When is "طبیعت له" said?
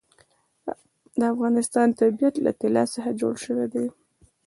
1.99-2.51